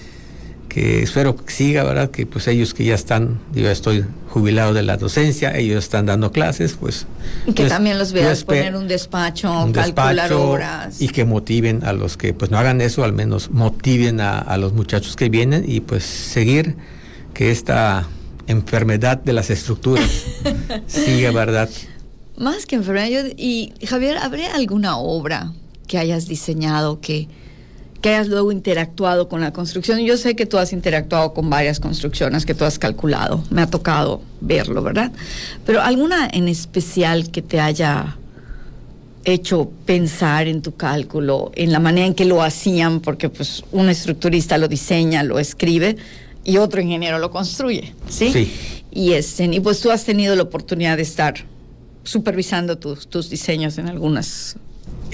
que 0.74 1.03
espero 1.03 1.36
que 1.36 1.53
siga, 1.53 1.84
¿verdad? 1.84 2.10
Que 2.10 2.25
pues 2.25 2.48
ellos 2.48 2.74
que 2.74 2.84
ya 2.84 2.96
están, 2.96 3.39
yo 3.53 3.70
estoy 3.70 4.06
jubilado 4.30 4.74
de 4.74 4.82
la 4.82 4.98
docencia, 4.98 5.56
ellos 5.56 5.84
están 5.84 6.08
dando 6.08 6.32
clases, 6.32 6.74
pues... 6.80 7.06
Y 7.46 7.53
que 7.53 7.65
también 7.65 8.00
los 8.00 8.12
veas 8.12 8.44
poner 8.44 8.75
un 8.75 8.88
despacho, 8.88 9.70
calcular 9.72 10.34
horas. 10.34 11.00
Y 11.00 11.10
que 11.10 11.25
motiven 11.25 11.84
a 11.86 11.94
los 11.94 12.18
que 12.18 12.34
pues 12.34 12.50
no 12.50 12.58
hagan 12.58 12.82
eso, 12.82 13.03
al 13.03 13.13
menos 13.13 13.51
motiven 13.51 14.20
a, 14.20 14.58
los 14.58 14.74
muchachos 14.74 15.15
que 15.15 15.30
vienen 15.30 15.63
y 15.68 15.80
pues 15.80 16.03
seguir 16.03 16.75
que 17.36 17.51
esta 17.51 18.08
enfermedad 18.48 19.20
de 19.20 19.34
las 19.34 19.51
estructuras 19.51 20.10
siga, 20.88 21.32
¿verdad? 21.32 21.70
Más 22.36 22.65
que 22.65 22.77
enfermedad, 22.77 23.25
y 23.38 23.74
Javier, 23.86 24.18
¿habría 24.18 24.56
alguna 24.56 24.98
obra 24.98 25.53
que 25.88 26.00
hayas 26.00 26.27
diseñado 26.27 27.00
que 27.00 27.27
que 28.03 28.10
hayas 28.10 28.27
luego 28.27 28.51
interactuado 28.51 29.29
con 29.29 29.39
la 29.39 29.53
construcción. 29.53 30.00
Yo 30.01 30.17
sé 30.17 30.36
que 30.36 30.45
tú 30.45 30.57
has 30.57 30.74
interactuado 30.74 31.33
con 31.33 31.50
varias 31.50 31.79
construcciones 31.79 32.45
que 32.45 32.53
tú 32.53 32.65
has 32.65 32.77
calculado, 32.77 33.41
me 33.50 33.62
ha 33.62 33.67
tocado 33.67 34.22
verlo, 34.41 34.83
¿verdad? 34.83 35.13
Pero 35.65 35.81
alguna 35.81 36.27
en 36.31 36.50
especial 36.50 37.31
que 37.31 37.41
te 37.41 37.62
haya 37.62 38.17
hecho 39.24 39.72
pensar 39.86 40.50
en 40.50 40.62
tu 40.62 40.75
cálculo, 40.75 41.53
en 41.55 41.72
la 41.72 41.79
manera 41.79 42.05
en 42.05 42.13
que 42.13 42.25
lo 42.25 42.43
hacían, 42.43 43.00
porque 43.00 43.29
pues 43.29 43.63
un 43.72 43.88
estructurista 43.88 44.57
lo 44.57 44.67
diseña, 44.67 45.24
lo 45.24 45.39
escribe 45.39 45.95
y 46.43 46.57
otro 46.57 46.81
ingeniero 46.81 47.19
lo 47.19 47.31
construye, 47.31 47.93
¿sí? 48.10 48.33
Sí. 48.33 48.53
Y, 48.91 49.13
este, 49.13 49.45
y 49.45 49.62
pues 49.62 49.79
tú 49.79 49.91
has 49.91 50.03
tenido 50.03 50.36
la 50.36 50.43
oportunidad 50.43 50.98
de 50.98 51.03
estar 51.03 51.36
supervisando 52.03 52.77
tus, 52.77 53.07
tus 53.07 53.29
diseños 53.29 53.77
en 53.77 53.88
algunas 53.88 54.57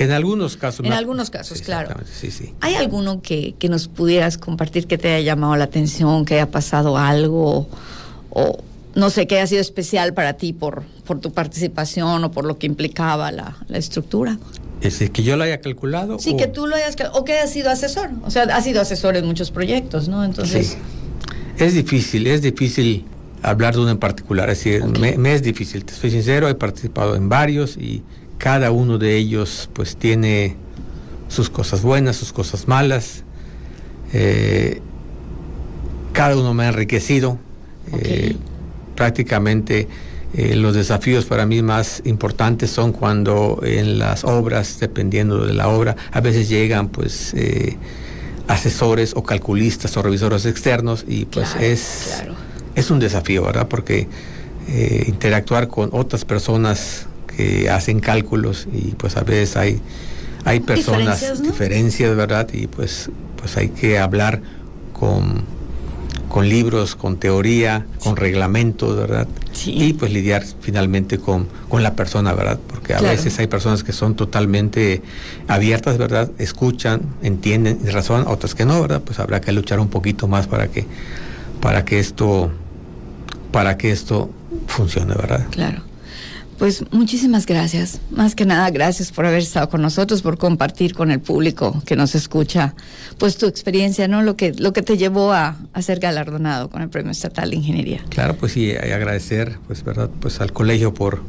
en 0.04 0.12
algunos 0.12 0.58
casos. 0.58 0.86
En 0.86 0.94
algunos 0.94 1.30
casos, 1.30 1.62
claro. 1.62 1.96
Sí, 2.12 2.32
sí. 2.32 2.54
¿Hay 2.62 2.76
alguno 2.76 3.22
que, 3.22 3.56
nos 3.70 3.88
pudieras 3.88 4.38
compartir 4.38 4.88
que 4.88 4.98
te 4.98 5.14
haya 5.14 5.34
llamado 5.34 5.56
la 5.56 5.66
atención, 5.66 6.26
que 6.26 6.36
haya 6.36 6.52
pasado 6.52 6.98
algo 6.98 7.68
o 8.30 8.64
no 8.96 9.10
sé, 9.10 9.28
que 9.28 9.38
haya 9.38 9.48
sido 9.48 9.62
especial 9.62 10.14
para 10.14 10.34
ti 10.34 10.54
por, 10.54 10.84
por 11.06 11.20
tu 11.20 11.32
participación 11.32 12.24
o 12.24 12.32
por 12.32 12.46
lo 12.46 12.58
que 12.58 12.68
implicaba 12.68 13.32
la, 13.32 13.56
estructura? 13.70 14.38
¿Es 14.82 14.98
que 15.10 15.24
yo 15.24 15.36
lo 15.38 15.44
haya 15.44 15.62
calculado? 15.62 16.20
Sí, 16.20 16.36
que 16.38 16.48
tú 16.48 16.66
lo 16.66 16.76
hayas 16.76 16.96
o 17.14 17.26
que 17.26 17.34
hayas 17.34 17.52
sido 17.52 17.70
asesor. 17.70 18.10
O 18.24 18.32
sea, 18.32 18.44
has 18.44 18.64
sido 18.64 18.82
asesor 18.82 19.18
en 19.18 19.26
muchos 19.26 19.52
proyectos, 19.52 20.08
¿no? 20.08 20.24
Entonces. 20.24 20.68
Sí. 20.68 20.78
Es 21.64 21.74
difícil, 21.74 22.28
es 22.28 22.42
difícil 22.42 23.06
hablar 23.42 23.76
de 23.76 23.82
uno 23.82 23.92
en 23.92 23.98
particular. 23.98 24.50
Es 24.50 24.64
decir, 24.64 24.84
me, 24.86 25.34
es 25.34 25.44
difícil, 25.44 25.84
te 25.84 25.94
soy 25.94 26.12
sincero, 26.12 26.48
he 26.48 26.56
participado 26.56 27.16
en 27.16 27.28
varios 27.28 27.76
y 27.78 28.04
cada 28.40 28.72
uno 28.72 28.98
de 28.98 29.18
ellos 29.18 29.70
pues 29.74 29.98
tiene 29.98 30.56
sus 31.28 31.50
cosas 31.52 31.84
buenas, 31.84 32.16
sus 32.16 32.34
cosas 32.34 32.68
malas. 32.68 33.24
Eh, 34.14 34.82
cada 36.14 36.36
uno 36.36 36.54
me 36.56 36.64
ha 36.64 36.70
enriquecido. 36.70 37.38
Eh, 37.92 38.36
prácticamente 38.96 39.88
eh, 40.34 40.56
los 40.56 40.74
desafíos 40.74 41.26
para 41.26 41.46
mí 41.46 41.62
más 41.62 42.02
importantes 42.06 42.72
son 42.72 42.94
cuando 42.94 43.60
en 43.64 44.00
las 44.00 44.24
obras, 44.24 44.80
dependiendo 44.80 45.46
de 45.46 45.54
la 45.54 45.68
obra, 45.68 45.98
a 46.12 46.22
veces 46.22 46.48
llegan 46.48 46.88
pues 46.88 47.36
asesores 48.48 49.14
o 49.16 49.24
calculistas 49.24 49.98
o 49.98 50.02
revisores 50.02 50.46
externos 50.46 51.04
y 51.08 51.26
pues 51.26 51.56
es, 51.60 52.24
es 52.76 52.90
un 52.90 53.00
desafío, 53.00 53.44
¿verdad? 53.44 53.68
Porque 53.68 54.08
interactuar 55.08 55.68
con 55.68 55.90
otras 55.92 56.26
personas 56.26 57.09
hacen 57.70 58.00
cálculos 58.00 58.68
y 58.72 58.92
pues 58.92 59.18
a 59.18 59.22
veces 59.22 59.56
hay, 59.58 59.82
hay 60.46 60.60
personas, 60.60 61.42
diferencias, 61.42 62.16
¿verdad? 62.16 62.48
Y 62.54 62.68
pues, 62.68 63.10
pues 63.38 63.58
hay 63.58 63.70
que 63.70 64.00
hablar 64.00 64.42
con, 64.94 65.44
con 66.30 66.48
libros, 66.48 66.96
con 66.96 67.18
teoría, 67.18 67.86
con 68.04 68.16
reglamentos, 68.16 68.96
¿verdad? 68.96 69.28
Y 69.66 69.94
pues 69.94 70.14
lidiar 70.14 70.44
finalmente 70.62 71.18
con, 71.18 71.48
con 71.68 71.84
la 71.84 71.96
persona, 71.96 72.34
¿verdad? 72.34 72.60
Porque 72.68 72.94
a 72.94 73.02
veces 73.02 73.38
hay 73.40 73.48
personas 73.48 73.84
que 73.84 73.92
son 73.92 74.16
totalmente 74.16 75.02
abiertas, 75.48 75.98
¿verdad? 75.98 76.32
Escuchan, 76.38 77.02
entienden 77.24 77.80
y 77.84 77.90
razonan, 77.90 78.28
otras 78.28 78.56
que 78.56 78.66
no, 78.66 78.80
¿verdad? 78.82 79.02
Pues 79.02 79.20
habrá 79.20 79.42
que 79.42 79.52
luchar 79.52 79.80
un 79.80 79.90
poquito 79.90 80.28
más 80.28 80.48
para 80.48 80.68
que, 80.70 80.86
para 81.62 81.84
que 81.84 82.00
esto, 82.00 82.52
para 83.52 83.78
que 83.78 83.92
esto 83.92 84.30
funcione, 84.68 85.16
¿verdad? 85.16 85.46
Claro. 85.52 85.89
Pues 86.60 86.84
muchísimas 86.92 87.46
gracias. 87.46 88.02
Más 88.12 88.36
que 88.36 88.46
nada, 88.46 88.70
gracias 88.70 89.14
por 89.14 89.26
haber 89.26 89.40
estado 89.40 89.70
con 89.70 89.82
nosotros, 89.82 90.22
por 90.22 90.38
compartir 90.38 90.94
con 90.94 91.10
el 91.10 91.22
público 91.22 91.82
que 91.86 91.96
nos 91.96 92.16
escucha, 92.16 92.76
pues 93.18 93.38
tu 93.38 93.46
experiencia, 93.46 94.10
¿no? 94.10 94.22
Lo 94.22 94.36
que, 94.36 94.52
lo 94.52 94.74
que 94.74 94.82
te 94.82 94.98
llevó 94.98 95.32
a, 95.32 95.56
ser 95.80 96.02
galardonado 96.02 96.70
con 96.70 96.82
el 96.82 96.90
Premio 96.90 97.12
Estatal 97.12 97.52
de 97.52 97.56
Ingeniería. 97.56 98.04
Claro, 98.10 98.36
pues 98.36 98.52
sí, 98.52 98.76
agradecer, 98.76 99.58
pues, 99.68 99.86
¿verdad? 99.86 100.10
Pues 100.20 100.42
al 100.42 100.52
colegio 100.52 100.94
por 100.94 101.22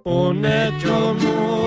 Un 0.03 0.45
hecho 0.45 1.15
muy 1.15 1.60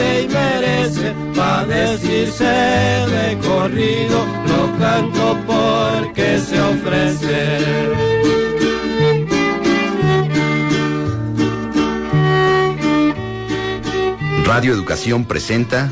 y 0.00 0.28
merece, 0.28 1.14
para 1.34 1.64
decirse 1.66 2.44
de 2.44 3.38
corrido, 3.46 4.26
lo 4.46 4.78
canto 4.78 5.38
porque 5.46 6.38
se 6.38 6.60
ofrece. 6.60 7.58
Radio 14.44 14.72
Educación 14.72 15.26
presenta 15.26 15.90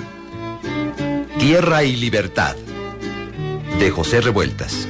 Tierra 1.38 1.84
y 1.84 1.94
Libertad 1.94 2.56
de 3.78 3.90
José 3.90 4.20
Revueltas. 4.20 4.88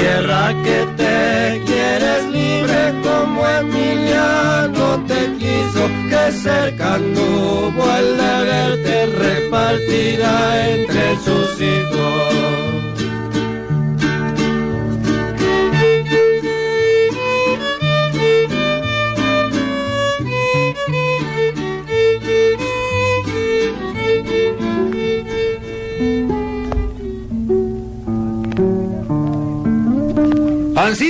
Tierra 0.00 0.54
que 0.64 0.86
te 0.96 1.62
quieres 1.66 2.24
libre 2.28 2.94
como 3.02 3.46
Emiliano 3.46 5.04
te 5.06 5.30
quiso, 5.38 5.90
que 6.08 6.32
cerca 6.32 6.96
tuvo 6.96 7.84
el 7.98 8.16
verte 8.16 9.06
repartida 9.06 10.70
entre 10.70 11.16
sus 11.16 11.60
hijos. 11.60 12.89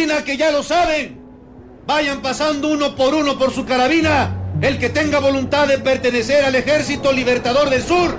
Que 0.01 0.39
ya 0.39 0.51
lo 0.51 0.63
saben. 0.63 1.21
Vayan 1.87 2.23
pasando 2.23 2.69
uno 2.69 2.97
por 2.97 3.15
uno 3.15 3.39
por 3.39 3.53
su 3.53 3.67
carabina 3.67 4.35
el 4.63 4.79
que 4.79 4.89
tenga 4.89 5.19
voluntad 5.19 5.69
de 5.69 5.77
pertenecer 5.77 6.43
al 6.43 6.55
Ejército 6.55 7.13
Libertador 7.13 7.69
del 7.69 7.83
Sur. 7.83 8.17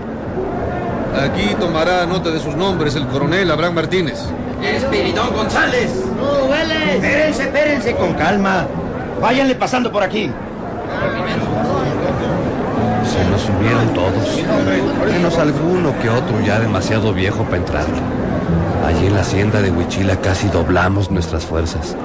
Aquí 1.20 1.56
tomará 1.60 2.06
nota 2.06 2.30
de 2.30 2.40
sus 2.40 2.56
nombres 2.56 2.96
el 2.96 3.08
coronel 3.08 3.50
Abraham 3.50 3.74
Martínez. 3.74 4.20
Espiridón 4.62 5.34
González. 5.34 5.90
No, 6.18 6.46
huele. 6.46 6.98
Espérense, 6.98 7.44
espérense 7.44 7.96
con 7.96 8.14
calma. 8.14 8.68
Váyanle 9.20 9.56
pasando 9.56 9.92
por 9.92 10.04
aquí. 10.04 10.30
Se 13.12 13.26
nos 13.26 13.42
subieron 13.42 13.92
todos, 13.96 15.12
menos 15.12 15.38
alguno 15.40 16.00
que 16.00 16.10
otro 16.10 16.40
ya 16.46 16.60
demasiado 16.60 17.12
viejo 17.12 17.44
para 17.44 17.58
entrar. 17.58 18.21
Allí 18.86 19.08
en 19.08 19.14
la 19.14 19.22
hacienda 19.22 19.62
de 19.62 19.72
Huichila 19.72 20.16
casi 20.18 20.48
doblamos 20.48 21.12
nuestras 21.12 21.46
fuerzas. 21.46 21.96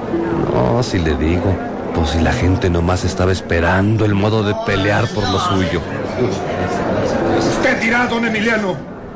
No, 0.53 0.83
si 0.83 0.99
le 0.99 1.15
digo, 1.15 1.55
pues 1.95 2.11
si 2.11 2.19
la 2.19 2.31
gente 2.31 2.69
nomás 2.69 3.03
estaba 3.03 3.31
esperando 3.31 4.05
el 4.05 4.13
modo 4.13 4.43
de 4.43 4.53
pelear 4.65 5.07
por 5.09 5.27
lo 5.29 5.39
suyo. 5.39 5.81
Usted 7.39 7.81
dirá, 7.81 8.07
don 8.07 8.25
Emiliano, 8.25 8.75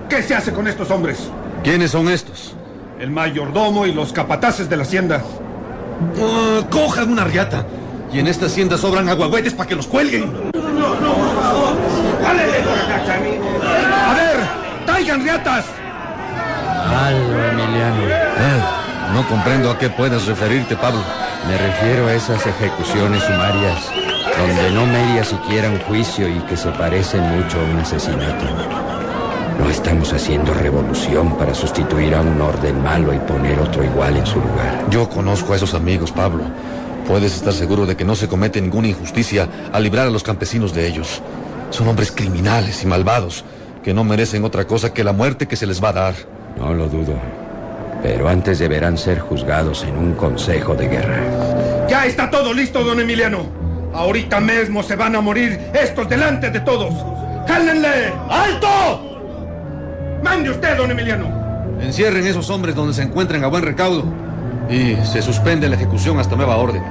¿qué 0.10 0.24
se 0.24 0.36
hace 0.36 0.52
con 0.52 0.67
estos 0.67 0.89
hombres? 0.89 1.30
¿Quiénes 1.63 1.91
son 1.91 2.10
estos? 2.10 2.56
El 3.00 3.12
mayordomo 3.12 3.86
y 3.86 3.93
los 3.93 4.12
capataces 4.12 4.69
de 4.69 4.78
la 4.78 4.84
hacienda. 4.84 5.21
Uh, 6.17 6.63
cojan 6.69 7.12
una 7.12 7.24
riata. 7.24 7.65
Y 8.12 8.19
en 8.19 8.28
esta 8.28 8.47
hacienda 8.47 8.78
sobran 8.78 9.08
aguagüetes 9.08 9.54
para 9.54 9.69
que 9.69 9.76
los 9.76 9.88
cuelguen. 9.88 10.32
No, 10.54 10.62
no, 10.62 10.95
no, 11.00 11.41
favor. 11.41 11.76
A 14.08 14.13
ver, 14.13 14.38
traigan 14.86 15.24
riatas. 15.24 15.65
Algo, 16.91 17.39
Emiliano. 17.51 18.04
Ah, 18.38 19.12
no 19.13 19.27
comprendo 19.27 19.71
a 19.71 19.77
qué 19.77 19.89
puedes 19.89 20.25
referirte, 20.25 20.75
Pablo. 20.75 21.01
Me 21.47 21.58
refiero 21.58 22.08
a 22.08 22.13
esas 22.13 22.45
ejecuciones 22.45 23.23
sumarias 23.23 23.91
donde 24.38 24.71
no 24.71 24.86
media 24.86 25.23
siquiera 25.23 25.69
un 25.69 25.80
juicio 25.80 26.27
y 26.27 26.39
que 26.41 26.58
se 26.58 26.69
parecen 26.71 27.21
mucho 27.21 27.60
a 27.60 27.63
un 27.63 27.80
asesinato. 27.80 28.45
No 29.60 29.69
estamos 29.69 30.12
haciendo 30.13 30.54
revolución 30.54 31.38
para 31.38 31.54
sustituir 31.54 32.15
a 32.15 32.21
un 32.21 32.41
orden 32.41 32.82
malo 32.84 33.13
y 33.13 33.19
poner 33.19 33.60
otro 33.60 33.84
igual 33.84 34.17
en 34.17 34.25
su 34.25 34.39
lugar. 34.39 34.86
Yo 34.89 35.10
conozco 35.10 35.54
a 35.54 35.56
esos 35.56 35.73
amigos, 35.73 36.12
Pablo. 36.12 36.43
Puedes 37.08 37.36
estar 37.36 37.54
seguro 37.54 37.86
de 37.86 37.95
que 37.95 38.06
no 38.06 38.15
se 38.15 38.27
comete 38.27 38.62
ninguna 38.62 38.88
injusticia 38.88 39.47
al 39.71 39.84
librar 39.84 40.08
a 40.08 40.12
los 40.12 40.23
campesinos 40.23 40.73
de 40.73 40.88
ellos. 40.88 41.21
Son 41.69 41.88
hombres 41.88 42.12
criminales 42.12 42.84
y 42.84 42.88
malvados 42.88 43.43
que 43.84 43.93
no 43.93 44.04
merecen 44.04 44.43
otra 44.43 44.65
cosa 44.65 44.93
que 44.93 45.04
la 45.04 45.13
muerte 45.13 45.47
que 45.47 45.56
se 45.56 45.67
les 45.67 45.84
va 45.84 45.89
a 45.89 45.93
dar. 45.93 46.15
No 46.57 46.73
lo 46.73 46.87
dudo. 46.87 47.13
Pero 48.03 48.27
antes 48.27 48.59
deberán 48.59 48.97
ser 48.97 49.19
juzgados 49.19 49.83
en 49.83 49.97
un 49.97 50.13
consejo 50.13 50.73
de 50.75 50.87
guerra. 50.87 51.87
Ya 51.87 52.05
está 52.05 52.29
todo 52.29 52.53
listo, 52.53 52.83
don 52.83 52.99
Emiliano. 52.99 53.45
Ahorita 53.93 54.39
mismo 54.39 54.81
se 54.81 54.95
van 54.95 55.15
a 55.15 55.21
morir 55.21 55.59
estos 55.73 56.07
delante 56.09 56.49
de 56.49 56.61
todos. 56.61 56.93
¡Jálenle! 57.47 58.13
¡Alto! 58.29 59.19
Mande 60.23 60.49
usted, 60.49 60.77
don 60.77 60.89
Emiliano. 60.89 61.27
Encierren 61.81 62.25
esos 62.25 62.49
hombres 62.49 62.75
donde 62.75 62.93
se 62.93 63.01
encuentren 63.03 63.43
a 63.43 63.47
buen 63.47 63.63
recaudo 63.63 64.03
y 64.69 64.95
se 65.03 65.21
suspende 65.21 65.67
la 65.67 65.75
ejecución 65.75 66.19
hasta 66.19 66.35
nueva 66.35 66.57
orden. 66.57 66.83